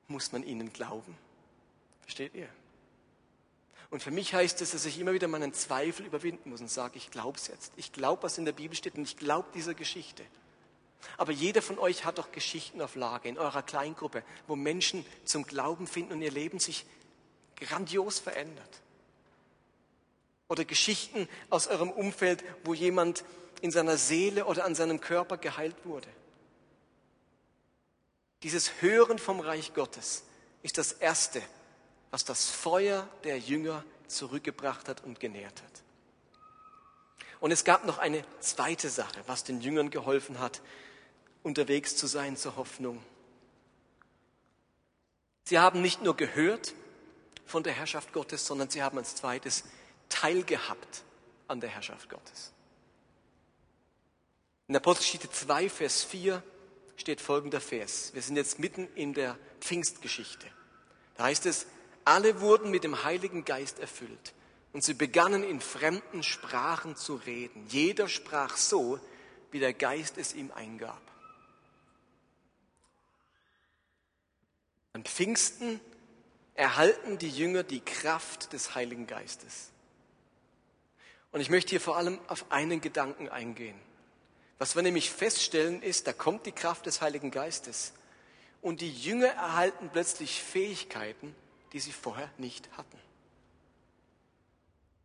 [0.08, 1.16] muss man ihnen glauben.
[2.02, 2.48] Versteht ihr?
[3.90, 6.96] Und für mich heißt es, dass ich immer wieder meinen Zweifel überwinden muss und sage,
[6.96, 7.72] ich glaube es jetzt.
[7.76, 10.24] Ich glaube, was in der Bibel steht und ich glaube dieser Geschichte.
[11.16, 15.44] Aber jeder von euch hat doch Geschichten auf Lage in eurer Kleingruppe, wo Menschen zum
[15.44, 16.84] Glauben finden und ihr Leben sich
[17.56, 18.80] grandios verändert.
[20.48, 23.24] Oder Geschichten aus eurem Umfeld, wo jemand
[23.62, 26.08] in seiner Seele oder an seinem Körper geheilt wurde.
[28.42, 30.24] Dieses Hören vom Reich Gottes
[30.62, 31.42] ist das Erste,
[32.10, 35.82] was das Feuer der Jünger zurückgebracht hat und genährt hat.
[37.40, 40.62] Und es gab noch eine zweite Sache, was den Jüngern geholfen hat,
[41.42, 43.02] unterwegs zu sein zur Hoffnung.
[45.44, 46.74] Sie haben nicht nur gehört
[47.46, 49.64] von der Herrschaft Gottes, sondern sie haben als zweites
[50.08, 51.04] teilgehabt
[51.48, 52.52] an der Herrschaft Gottes.
[54.68, 56.42] In Apostelgeschichte 2, Vers 4
[56.96, 58.12] steht folgender Vers.
[58.14, 60.46] Wir sind jetzt mitten in der Pfingstgeschichte.
[61.16, 61.66] Da heißt es,
[62.04, 64.34] alle wurden mit dem Heiligen Geist erfüllt
[64.72, 67.66] und sie begannen in fremden Sprachen zu reden.
[67.68, 69.00] Jeder sprach so,
[69.50, 71.00] wie der Geist es ihm eingab.
[74.92, 75.80] An Pfingsten
[76.56, 79.70] erhalten die Jünger die Kraft des Heiligen Geistes.
[81.32, 83.78] Und ich möchte hier vor allem auf einen Gedanken eingehen.
[84.58, 87.92] Was wir nämlich feststellen ist, da kommt die Kraft des Heiligen Geistes
[88.62, 91.34] und die Jünger erhalten plötzlich Fähigkeiten,
[91.72, 92.98] die sie vorher nicht hatten.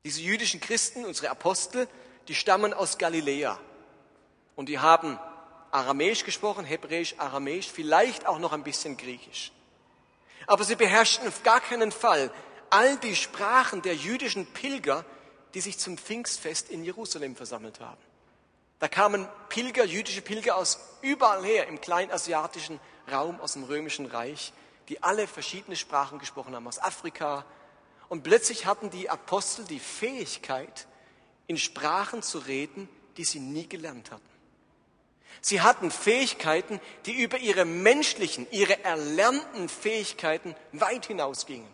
[0.06, 1.88] Diese jüdischen Christen, unsere Apostel,
[2.28, 3.60] die stammen aus Galiläa
[4.56, 5.20] und die haben
[5.72, 9.52] Aramäisch gesprochen, Hebräisch, Aramäisch, vielleicht auch noch ein bisschen Griechisch.
[10.48, 12.32] Aber sie beherrschten auf gar keinen Fall
[12.70, 15.06] all die Sprachen der jüdischen Pilger,
[15.54, 18.02] die sich zum Pfingstfest in Jerusalem versammelt haben.
[18.80, 22.80] Da kamen Pilger, jüdische Pilger aus überall her im kleinasiatischen
[23.12, 24.54] Raum, aus dem römischen Reich,
[24.90, 27.46] die alle verschiedene Sprachen gesprochen haben, aus Afrika.
[28.10, 30.88] Und plötzlich hatten die Apostel die Fähigkeit,
[31.48, 34.31] in Sprachen zu reden, die sie nie gelernt hatten.
[35.40, 41.68] Sie hatten Fähigkeiten, die über ihre menschlichen, ihre erlernten Fähigkeiten weit hinausgingen.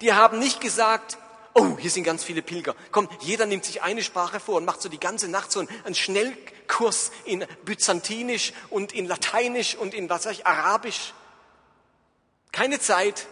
[0.00, 1.18] Die haben nicht gesagt,
[1.54, 2.74] oh, hier sind ganz viele Pilger.
[2.90, 5.94] Komm, jeder nimmt sich eine Sprache vor und macht so die ganze Nacht so einen
[5.94, 11.14] Schnellkurs in Byzantinisch und in Lateinisch und in, was sag ich, Arabisch.
[12.52, 13.26] Keine Zeit,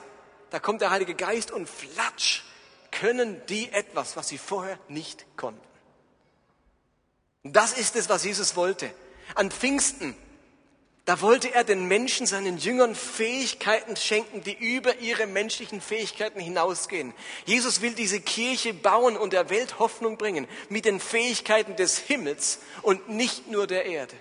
[0.50, 2.42] da kommt der Heilige Geist und flatsch,
[2.90, 5.69] können die etwas, was sie vorher nicht konnten.
[7.42, 8.92] Das ist es, was Jesus wollte.
[9.34, 10.14] An Pfingsten
[11.10, 17.14] da wollte er den Menschen, seinen Jüngern Fähigkeiten schenken, die über ihre menschlichen Fähigkeiten hinausgehen.
[17.46, 22.60] Jesus will diese Kirche bauen und der Welt Hoffnung bringen mit den Fähigkeiten des Himmels
[22.82, 24.14] und nicht nur der Erde.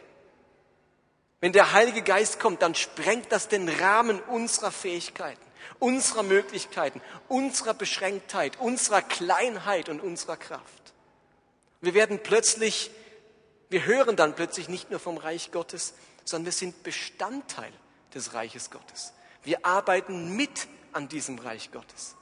[1.42, 5.46] Wenn der Heilige Geist kommt, dann sprengt das den Rahmen unserer Fähigkeiten,
[5.78, 10.94] unserer Möglichkeiten, unserer Beschränktheit, unserer Kleinheit und unserer Kraft.
[11.82, 12.90] Wir werden plötzlich,
[13.70, 15.94] wir hören dann plötzlich nicht nur vom Reich Gottes,
[16.26, 17.72] sondern wir sind Bestandteil
[18.14, 19.14] des Reiches Gottes.
[19.44, 22.16] Wir arbeiten mit an diesem Reich Gottes.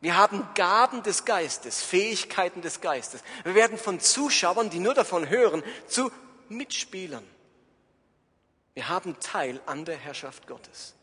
[0.00, 3.22] Wir haben Gaben des Geistes, Fähigkeiten des Geistes.
[3.44, 6.10] Wir werden von Zuschauern, die nur davon hören, zu
[6.48, 7.24] Mitspielern.
[8.74, 10.94] Wir haben Teil an der Herrschaft Gottes.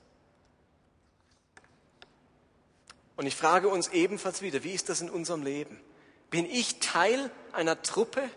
[3.15, 5.79] Und ich frage uns ebenfalls wieder, wie ist das in unserem Leben?
[6.29, 8.29] Bin ich Teil einer Truppe,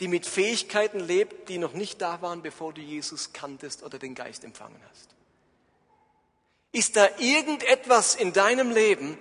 [0.00, 4.14] die mit Fähigkeiten lebt, die noch nicht da waren, bevor du Jesus kanntest oder den
[4.14, 5.08] Geist empfangen hast?
[6.72, 9.16] Ist da irgendetwas in deinem Leben,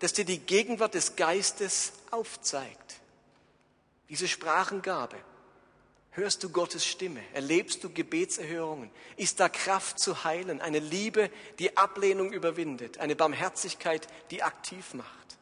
[0.00, 2.96] das dir die Gegenwart des Geistes aufzeigt?
[4.08, 5.16] Diese Sprachengabe.
[6.10, 7.22] Hörst du Gottes Stimme?
[7.34, 8.90] Erlebst du Gebetserhörungen?
[9.16, 10.60] Ist da Kraft zu heilen?
[10.60, 12.98] Eine Liebe, die Ablehnung überwindet?
[12.98, 15.37] Eine Barmherzigkeit, die aktiv macht?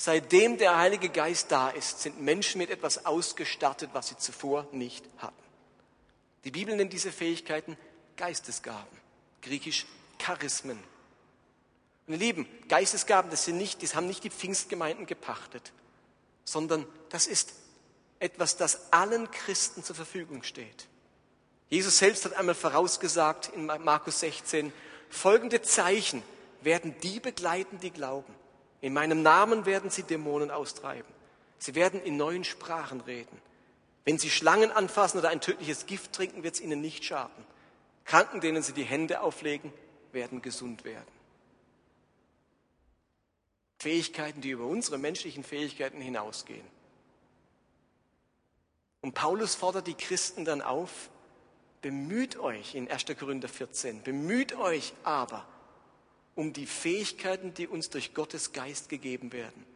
[0.00, 5.04] Seitdem der Heilige Geist da ist, sind Menschen mit etwas ausgestattet, was sie zuvor nicht
[5.16, 5.42] hatten.
[6.44, 7.76] Die Bibel nennt diese Fähigkeiten
[8.16, 8.96] Geistesgaben,
[9.42, 9.86] griechisch
[10.20, 10.78] Charismen.
[12.06, 15.72] Und ihr Lieben, Geistesgaben, das, sind nicht, das haben nicht die Pfingstgemeinden gepachtet,
[16.44, 17.54] sondern das ist
[18.20, 20.86] etwas, das allen Christen zur Verfügung steht.
[21.70, 24.72] Jesus selbst hat einmal vorausgesagt in Markus 16,
[25.10, 26.22] folgende Zeichen
[26.60, 28.37] werden die begleiten, die glauben.
[28.80, 31.12] In meinem Namen werden sie Dämonen austreiben.
[31.58, 33.40] Sie werden in neuen Sprachen reden.
[34.04, 37.44] Wenn sie Schlangen anfassen oder ein tödliches Gift trinken, wird es ihnen nicht schaden.
[38.04, 39.72] Kranken, denen sie die Hände auflegen,
[40.12, 41.18] werden gesund werden.
[43.78, 46.66] Fähigkeiten, die über unsere menschlichen Fähigkeiten hinausgehen.
[49.00, 51.10] Und Paulus fordert die Christen dann auf,
[51.82, 53.04] bemüht euch in 1.
[53.18, 55.46] Korinther 14, bemüht euch aber,
[56.38, 59.66] um die Fähigkeiten, die uns durch Gottes Geist gegeben werden.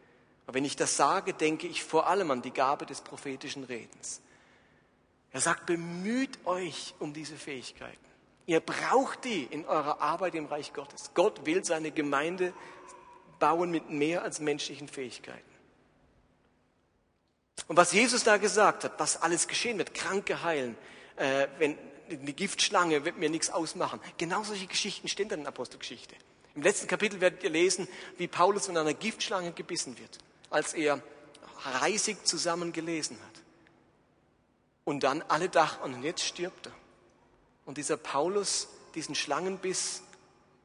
[0.46, 4.20] Aber wenn ich das sage, denke ich vor allem an die Gabe des prophetischen Redens.
[5.32, 7.98] Er sagt, bemüht euch um diese Fähigkeiten.
[8.46, 11.10] Ihr braucht die in eurer Arbeit im Reich Gottes.
[11.14, 12.54] Gott will seine Gemeinde
[13.40, 15.42] bauen mit mehr als menschlichen Fähigkeiten.
[17.66, 20.76] Und was Jesus da gesagt hat, was alles geschehen wird, Kranke heilen,
[21.16, 21.76] äh, wenn
[22.08, 23.98] eine Giftschlange wird mir nichts ausmachen.
[24.16, 26.14] Genau solche Geschichten stehen dann in der Apostelgeschichte.
[26.54, 27.88] Im letzten Kapitel werdet ihr lesen,
[28.18, 30.18] wie Paulus von einer Giftschlange gebissen wird,
[30.50, 31.02] als er
[31.64, 33.42] reisig zusammen gelesen hat.
[34.84, 36.72] Und dann alle dachten, und jetzt stirbt er.
[37.64, 40.02] Und dieser Paulus diesen Schlangenbiss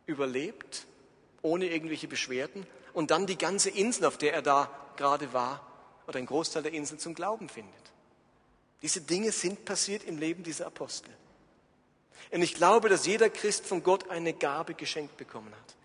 [0.06, 0.86] überlebt,
[1.42, 5.66] ohne irgendwelche Beschwerden, und dann die ganze Insel, auf der er da gerade war,
[6.08, 7.74] oder ein Großteil der Insel zum Glauben findet.
[8.82, 11.12] Diese Dinge sind passiert im Leben dieser Apostel.
[12.32, 15.77] Und ich glaube, dass jeder Christ von Gott eine Gabe geschenkt bekommen hat.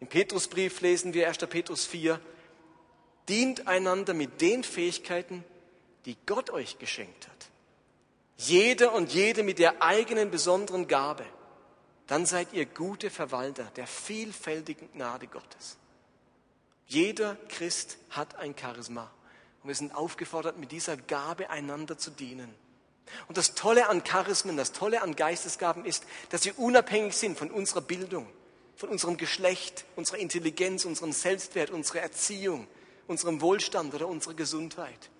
[0.00, 1.38] Im Petrusbrief lesen wir 1.
[1.38, 2.20] Petrus 4,
[3.28, 5.44] dient einander mit den Fähigkeiten,
[6.06, 7.50] die Gott euch geschenkt hat.
[8.36, 11.26] Jeder und jede mit der eigenen besonderen Gabe.
[12.06, 15.76] Dann seid ihr gute Verwalter der vielfältigen Gnade Gottes.
[16.86, 19.10] Jeder Christ hat ein Charisma.
[19.62, 22.52] Und wir sind aufgefordert, mit dieser Gabe einander zu dienen.
[23.28, 27.50] Und das Tolle an Charismen, das Tolle an Geistesgaben ist, dass sie unabhängig sind von
[27.50, 28.26] unserer Bildung,
[28.80, 32.66] von unserem Geschlecht, unserer Intelligenz, unserem Selbstwert, unserer Erziehung,
[33.08, 35.10] unserem Wohlstand oder unserer Gesundheit.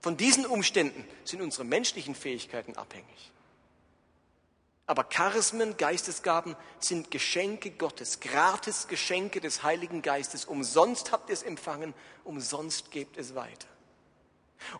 [0.00, 3.30] Von diesen Umständen sind unsere menschlichen Fähigkeiten abhängig.
[4.86, 10.44] Aber Charismen, Geistesgaben sind Geschenke Gottes, gratis Geschenke des Heiligen Geistes.
[10.44, 11.94] Umsonst habt ihr es empfangen,
[12.24, 13.68] umsonst gebt es weiter.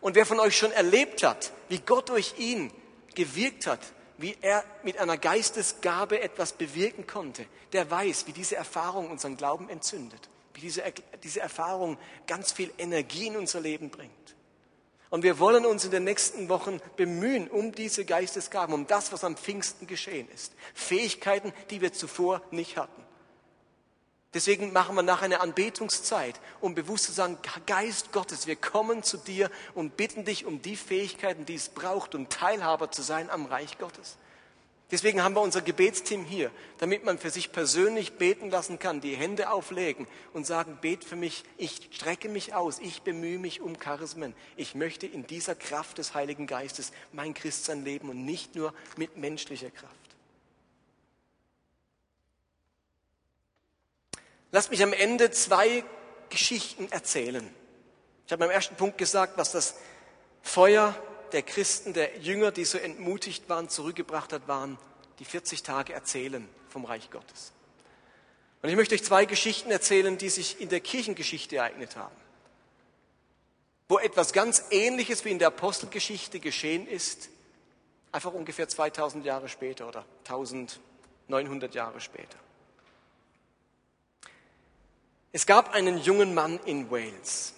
[0.01, 2.73] Und wer von euch schon erlebt hat, wie Gott durch ihn
[3.15, 9.09] gewirkt hat, wie er mit einer Geistesgabe etwas bewirken konnte, der weiß, wie diese Erfahrung
[9.09, 10.83] unseren Glauben entzündet, wie diese,
[11.23, 14.11] diese Erfahrung ganz viel Energie in unser Leben bringt.
[15.09, 19.23] Und wir wollen uns in den nächsten Wochen bemühen um diese Geistesgaben, um das, was
[19.23, 20.53] am Pfingsten geschehen ist.
[20.73, 23.03] Fähigkeiten, die wir zuvor nicht hatten.
[24.33, 29.17] Deswegen machen wir nach einer Anbetungszeit, um bewusst zu sagen, Geist Gottes, wir kommen zu
[29.17, 33.47] dir und bitten dich um die Fähigkeiten, die es braucht, um Teilhaber zu sein am
[33.47, 34.17] Reich Gottes.
[34.91, 39.15] Deswegen haben wir unser Gebetsteam hier, damit man für sich persönlich beten lassen kann, die
[39.15, 43.77] Hände auflegen und sagen, bet für mich, ich strecke mich aus, ich bemühe mich um
[43.77, 44.33] Charismen.
[44.57, 49.15] Ich möchte in dieser Kraft des Heiligen Geistes mein Christsein leben und nicht nur mit
[49.17, 49.98] menschlicher Kraft.
[54.51, 55.83] Lasst mich am Ende zwei
[56.29, 57.47] Geschichten erzählen.
[58.25, 59.75] Ich habe beim ersten Punkt gesagt, was das
[60.41, 60.95] Feuer
[61.31, 64.77] der Christen, der Jünger, die so entmutigt waren, zurückgebracht hat, waren
[65.19, 67.51] die 40 Tage erzählen vom Reich Gottes.
[68.61, 72.15] Und ich möchte euch zwei Geschichten erzählen, die sich in der Kirchengeschichte ereignet haben.
[73.87, 77.29] Wo etwas ganz Ähnliches wie in der Apostelgeschichte geschehen ist,
[78.11, 82.37] einfach ungefähr 2000 Jahre später oder 1900 Jahre später.
[85.31, 87.53] Es gab einen jungen Mann in Wales,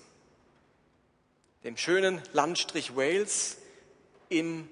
[1.63, 3.57] dem schönen Landstrich Wales,
[4.27, 4.67] im,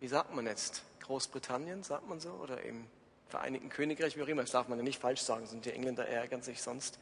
[0.00, 2.86] wie sagt man jetzt, Großbritannien, sagt man so, oder im
[3.28, 6.06] Vereinigten Königreich, wie auch immer, das darf man ja nicht falsch sagen, sind die Engländer
[6.06, 6.98] ärgern sich sonst.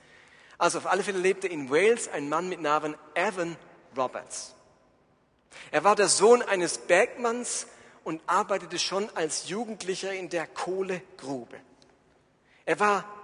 [0.58, 3.56] Also auf alle Fälle lebte in Wales ein Mann mit Namen Evan
[3.96, 4.54] Roberts.
[5.70, 7.66] Er war der Sohn eines Bergmanns
[8.02, 11.60] und arbeitete schon als Jugendlicher in der Kohlegrube.
[12.64, 13.21] Er war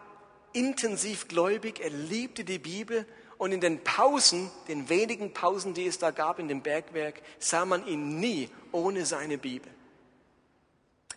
[0.52, 3.06] intensiv gläubig, er liebte die Bibel
[3.38, 7.64] und in den Pausen, den wenigen Pausen, die es da gab in dem Bergwerk, sah
[7.64, 9.72] man ihn nie ohne seine Bibel.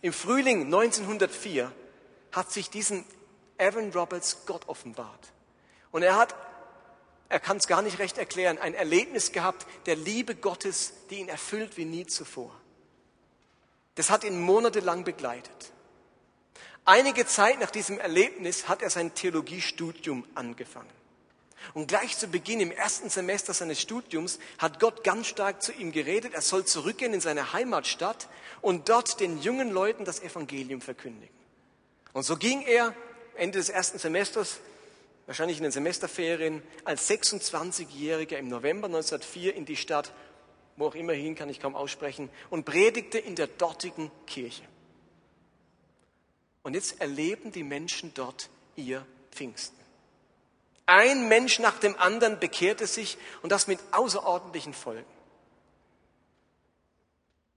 [0.00, 1.72] Im Frühling 1904
[2.32, 3.04] hat sich diesen
[3.58, 5.32] Evan Roberts Gott offenbart.
[5.90, 6.34] Und er hat,
[7.28, 11.28] er kann es gar nicht recht erklären, ein Erlebnis gehabt der Liebe Gottes, die ihn
[11.28, 12.52] erfüllt wie nie zuvor.
[13.94, 15.72] Das hat ihn monatelang begleitet.
[16.84, 20.90] Einige Zeit nach diesem Erlebnis hat er sein Theologiestudium angefangen.
[21.74, 25.92] Und gleich zu Beginn im ersten Semester seines Studiums hat Gott ganz stark zu ihm
[25.92, 26.34] geredet.
[26.34, 28.28] Er soll zurückgehen in seine Heimatstadt
[28.60, 31.34] und dort den jungen Leuten das Evangelium verkündigen.
[32.12, 32.94] Und so ging er
[33.36, 34.58] Ende des ersten Semesters,
[35.26, 40.12] wahrscheinlich in den Semesterferien, als 26-Jähriger im November 1904 in die Stadt,
[40.76, 44.64] wo auch immer hin, kann ich kaum aussprechen, und predigte in der dortigen Kirche.
[46.62, 49.76] Und jetzt erleben die Menschen dort ihr Pfingsten.
[50.86, 55.06] Ein Mensch nach dem anderen bekehrte sich und das mit außerordentlichen Folgen.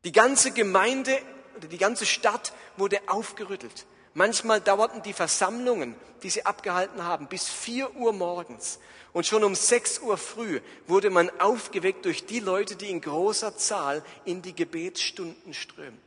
[0.03, 1.19] Die ganze Gemeinde
[1.57, 3.85] oder die ganze Stadt wurde aufgerüttelt.
[4.13, 8.79] Manchmal dauerten die Versammlungen, die sie abgehalten haben, bis vier Uhr morgens.
[9.11, 13.57] Und schon um sechs Uhr früh wurde man aufgeweckt durch die Leute, die in großer
[13.57, 16.04] Zahl in die Gebetsstunden strömten.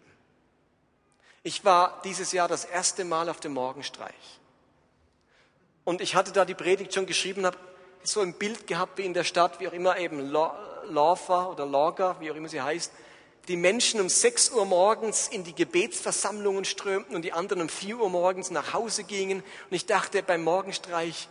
[1.48, 4.12] Ich war dieses Jahr das erste Mal auf dem Morgenstreich.
[5.82, 7.56] Und ich hatte da die Predigt schon geschrieben, habe
[8.02, 12.20] so ein Bild gehabt wie in der Stadt, wie auch immer eben Laufer oder Logger,
[12.20, 12.92] wie auch immer sie heißt,
[13.48, 17.98] die Menschen um 6 Uhr morgens in die Gebetsversammlungen strömten und die anderen um 4
[17.98, 19.38] Uhr morgens nach Hause gingen.
[19.38, 21.30] Und ich dachte beim Morgenstreich,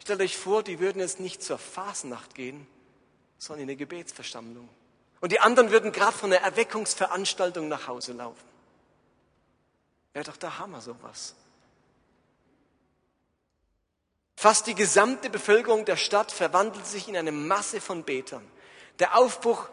[0.00, 2.66] stellt euch vor, die würden jetzt nicht zur Fasnacht gehen,
[3.38, 4.68] sondern in eine Gebetsversammlung.
[5.20, 8.51] Und die anderen würden gerade von einer Erweckungsveranstaltung nach Hause laufen.
[10.12, 11.34] Wäre doch der Hammer sowas.
[14.36, 18.46] Fast die gesamte Bevölkerung der Stadt verwandelt sich in eine Masse von Betern.
[18.98, 19.68] Der Aufbruch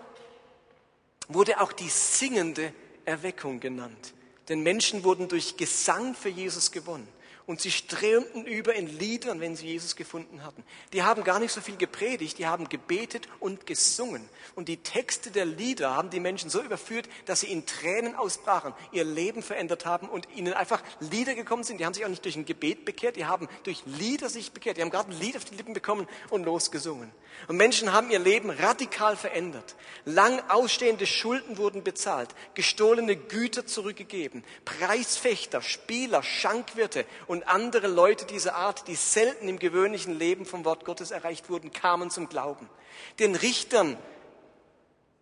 [1.28, 2.74] wurde auch die singende
[3.06, 4.14] Erweckung genannt.
[4.48, 7.08] Denn Menschen wurden durch Gesang für Jesus gewonnen.
[7.50, 10.64] Und sie strömten über in Liedern, wenn sie Jesus gefunden hatten.
[10.94, 14.30] Die haben gar nicht so viel gepredigt, die haben gebetet und gesungen.
[14.54, 18.76] Und die Texte der Lieder haben die Menschen so überführt, dass sie in Tränen ausbrachen,
[18.92, 21.80] ihr Leben verändert haben und ihnen einfach Lieder gekommen sind.
[21.80, 24.78] Die haben sich auch nicht durch ein Gebet bekehrt, die haben durch Lieder sich bekehrt.
[24.78, 27.12] Die haben gerade ein Lied auf die Lippen bekommen und losgesungen.
[27.48, 29.76] Und Menschen haben ihr Leben radikal verändert.
[30.06, 38.26] Lang ausstehende Schulden wurden bezahlt, gestohlene Güter zurückgegeben, Preisfechter, Spieler, Schankwirte und und andere Leute
[38.26, 42.70] dieser Art, die selten im gewöhnlichen Leben vom Wort Gottes erreicht wurden, kamen zum Glauben.
[43.18, 43.98] Den Richtern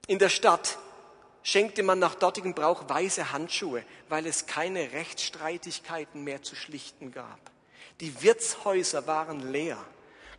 [0.07, 0.79] in der Stadt
[1.43, 7.39] schenkte man nach dortigem Brauch weiße Handschuhe, weil es keine Rechtsstreitigkeiten mehr zu schlichten gab.
[7.99, 9.77] Die Wirtshäuser waren leer.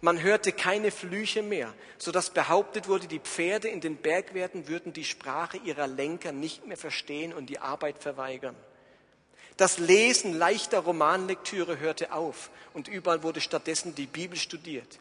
[0.00, 4.92] Man hörte keine Flüche mehr, so dass behauptet wurde, die Pferde in den Bergwerten würden
[4.92, 8.56] die Sprache ihrer Lenker nicht mehr verstehen und die Arbeit verweigern.
[9.58, 15.00] Das Lesen leichter Romanlektüre hörte auf und überall wurde stattdessen die Bibel studiert.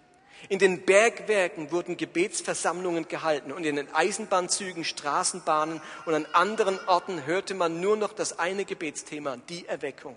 [0.50, 7.28] In den Bergwerken wurden Gebetsversammlungen gehalten und in den Eisenbahnzügen, Straßenbahnen und an anderen Orten
[7.28, 10.16] hörte man nur noch das eine Gebetsthema, die Erweckung.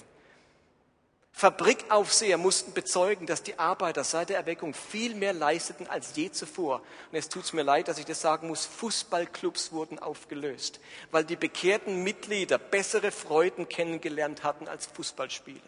[1.40, 6.83] Fabrikaufseher mussten bezeugen, dass die Arbeiter seit der Erweckung viel mehr leisteten als je zuvor.
[7.11, 11.37] Und es tut mir leid, dass ich das sagen muss, Fußballclubs wurden aufgelöst, weil die
[11.37, 15.62] bekehrten Mitglieder bessere Freuden kennengelernt hatten als Fußballspielen.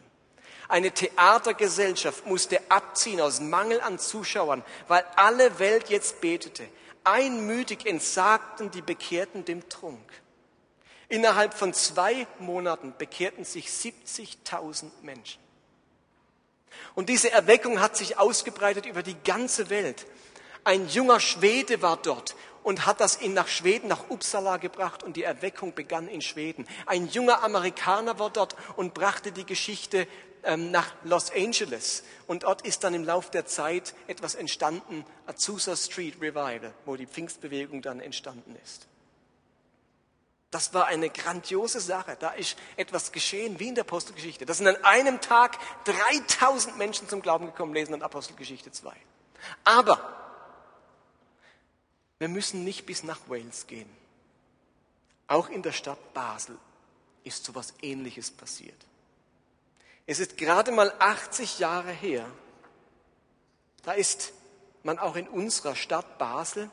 [0.68, 6.68] Eine Theatergesellschaft musste abziehen aus Mangel an Zuschauern, weil alle Welt jetzt betete.
[7.02, 10.12] Einmütig entsagten die Bekehrten dem Trunk.
[11.08, 15.40] Innerhalb von zwei Monaten bekehrten sich 70.000 Menschen.
[16.94, 20.06] Und diese Erweckung hat sich ausgebreitet über die ganze Welt.
[20.64, 25.16] Ein junger Schwede war dort und hat das in nach Schweden, nach Uppsala gebracht und
[25.16, 26.66] die Erweckung begann in Schweden.
[26.86, 30.06] Ein junger Amerikaner war dort und brachte die Geschichte
[30.44, 32.04] ähm, nach Los Angeles.
[32.26, 37.06] Und dort ist dann im Lauf der Zeit etwas entstanden, Azusa Street Revival, wo die
[37.06, 38.86] Pfingstbewegung dann entstanden ist.
[40.52, 42.14] Das war eine grandiose Sache.
[42.20, 44.44] Da ist etwas geschehen wie in der Apostelgeschichte.
[44.44, 48.94] Da sind an einem Tag 3000 Menschen zum Glauben gekommen, lesen in Apostelgeschichte 2.
[49.64, 50.14] Aber
[52.18, 53.88] wir müssen nicht bis nach Wales gehen.
[55.26, 56.58] Auch in der Stadt Basel
[57.24, 58.76] ist so etwas Ähnliches passiert.
[60.04, 62.30] Es ist gerade mal 80 Jahre her.
[63.84, 64.34] Da ist
[64.82, 66.70] man auch in unserer Stadt Basel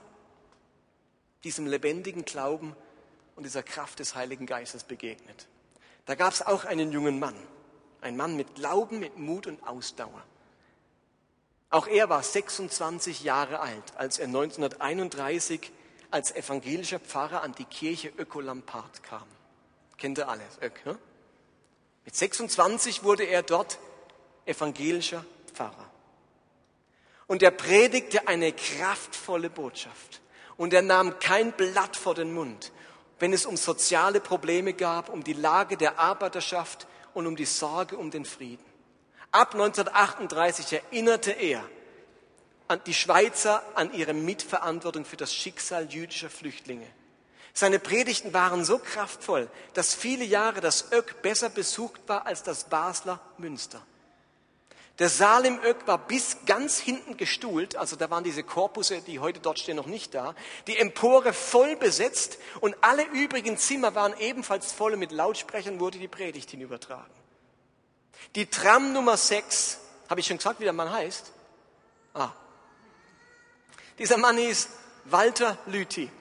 [1.45, 2.75] diesem lebendigen Glauben
[3.39, 5.47] und dieser Kraft des Heiligen Geistes begegnet.
[6.05, 7.35] Da gab es auch einen jungen Mann,
[8.01, 10.21] ein Mann mit Glauben, mit Mut und Ausdauer.
[11.69, 15.71] Auch er war 26 Jahre alt, als er 1931
[16.11, 19.23] als evangelischer Pfarrer an die Kirche Ökolampart kam.
[19.97, 20.61] Kennt ihr alles?
[20.61, 20.99] Ök, ne?
[22.03, 23.79] Mit 26 wurde er dort
[24.47, 25.23] evangelischer
[25.53, 25.89] Pfarrer.
[27.25, 30.19] Und er predigte eine kraftvolle Botschaft.
[30.57, 32.73] Und er nahm kein Blatt vor den Mund
[33.19, 37.97] wenn es um soziale Probleme gab, um die Lage der Arbeiterschaft und um die Sorge
[37.97, 38.63] um den Frieden.
[39.31, 41.63] Ab 1938 erinnerte er
[42.67, 46.87] an die Schweizer an ihre Mitverantwortung für das Schicksal jüdischer Flüchtlinge.
[47.53, 52.65] Seine Predigten waren so kraftvoll, dass viele Jahre das Ök besser besucht war als das
[52.65, 53.81] Basler Münster.
[54.99, 59.19] Der Saal im Ök war bis ganz hinten gestuhlt, also da waren diese Korpusse, die
[59.19, 60.35] heute dort stehen, noch nicht da.
[60.67, 65.99] Die Empore voll besetzt und alle übrigen Zimmer waren ebenfalls voll und mit Lautsprechern wurde
[65.99, 67.13] die Predigt hinübertragen.
[68.35, 69.79] Die Tram Nummer 6,
[70.09, 71.31] habe ich schon gesagt, wie der Mann heißt?
[72.13, 72.31] Ah.
[73.97, 74.67] Dieser Mann hieß
[75.05, 76.11] Walter Lüthi.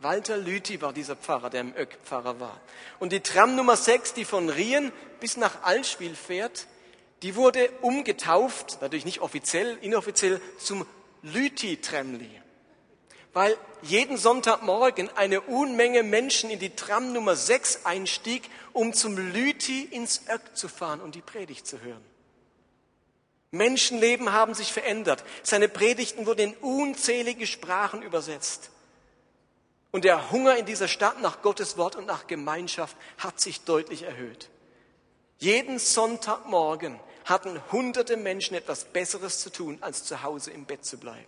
[0.00, 2.60] Walter Lüthi war dieser Pfarrer, der im Ök Pfarrer war.
[2.98, 6.66] Und die Tram Nummer 6, die von Rien bis nach Allschwil fährt,
[7.24, 10.86] die wurde umgetauft, natürlich nicht offiziell, inoffiziell, zum
[11.22, 12.28] Lüti-Tremli.
[13.32, 19.84] Weil jeden Sonntagmorgen eine Unmenge Menschen in die Tram Nummer 6 einstieg, um zum Lüti
[19.84, 22.04] ins Ök zu fahren und die Predigt zu hören.
[23.52, 25.24] Menschenleben haben sich verändert.
[25.42, 28.68] Seine Predigten wurden in unzählige Sprachen übersetzt.
[29.92, 34.02] Und der Hunger in dieser Stadt nach Gottes Wort und nach Gemeinschaft hat sich deutlich
[34.02, 34.50] erhöht.
[35.38, 40.98] Jeden Sonntagmorgen hatten hunderte Menschen etwas Besseres zu tun, als zu Hause im Bett zu
[40.98, 41.26] bleiben.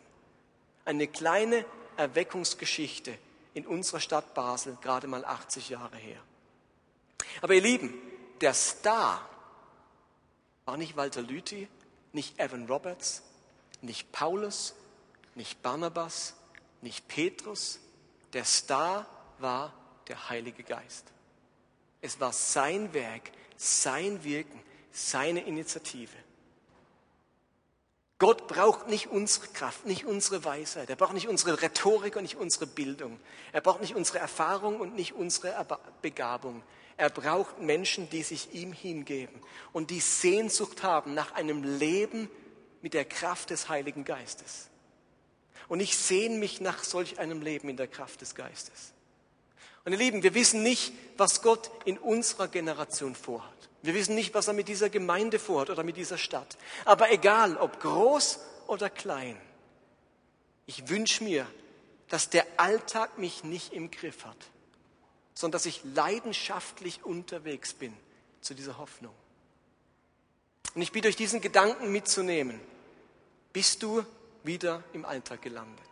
[0.85, 1.65] Eine kleine
[1.97, 3.17] Erweckungsgeschichte
[3.55, 6.21] in unserer Stadt Basel, gerade mal 80 Jahre her.
[7.41, 7.95] Aber ihr Lieben,
[8.41, 9.27] der Star
[10.67, 11.69] war nicht Walter Lüthi,
[12.13, 13.23] nicht Evan Roberts,
[13.81, 14.75] nicht Paulus,
[15.35, 16.35] nicht Barnabas,
[16.83, 17.79] nicht Petrus.
[18.33, 19.07] Der Star
[19.39, 19.73] war
[20.09, 21.07] der Heilige Geist.
[22.01, 24.61] Es war sein Werk, sein Wirken,
[24.97, 26.17] seine Initiative.
[28.19, 30.89] Gott braucht nicht unsere Kraft, nicht unsere Weisheit.
[30.89, 33.21] Er braucht nicht unsere Rhetorik und nicht unsere Bildung.
[33.53, 35.55] Er braucht nicht unsere Erfahrung und nicht unsere
[36.01, 36.63] Begabung.
[36.97, 39.39] Er braucht Menschen, die sich ihm hingeben
[39.75, 42.31] und die Sehnsucht haben nach einem Leben
[42.81, 44.71] mit der Kraft des Heiligen Geistes.
[45.69, 48.95] Und ich sehne mich nach solch einem Leben in der Kraft des Geistes.
[49.87, 53.53] Ihr Lieben, wir wissen nicht, was Gott in unserer Generation vorhat.
[53.83, 56.59] Wir wissen nicht, was er mit dieser Gemeinde vorhat oder mit dieser Stadt.
[56.85, 59.41] Aber egal, ob groß oder klein,
[60.67, 61.47] ich wünsche mir,
[62.09, 64.37] dass der Alltag mich nicht im Griff hat,
[65.35, 67.95] sondern dass ich leidenschaftlich unterwegs bin
[68.41, 69.15] zu dieser Hoffnung.
[70.75, 72.61] Und ich bitte euch, diesen Gedanken mitzunehmen.
[73.53, 74.05] Bist du
[74.43, 75.87] wieder im Alltag gelandet?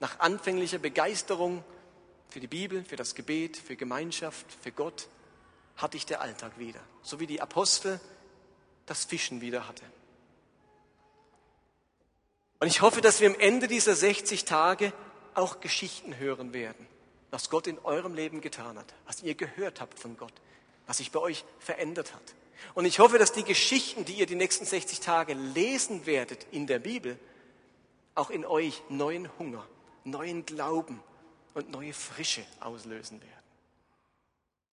[0.00, 1.62] Nach anfänglicher Begeisterung
[2.30, 5.08] für die Bibel, für das Gebet, für Gemeinschaft, für Gott,
[5.76, 6.80] hatte ich der Alltag wieder.
[7.02, 8.00] So wie die Apostel
[8.86, 9.84] das Fischen wieder hatte.
[12.58, 14.92] Und ich hoffe, dass wir am Ende dieser 60 Tage
[15.34, 16.86] auch Geschichten hören werden
[17.30, 20.32] was Gott in eurem Leben getan hat, was ihr gehört habt von Gott,
[20.86, 22.34] was sich bei euch verändert hat.
[22.74, 26.66] Und ich hoffe, dass die Geschichten, die ihr die nächsten 60 Tage lesen werdet in
[26.66, 27.18] der Bibel,
[28.14, 29.66] auch in euch neuen Hunger,
[30.04, 31.00] neuen Glauben
[31.54, 33.39] und neue Frische auslösen werden.